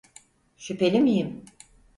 [0.57, 1.45] Şüpheli miyim?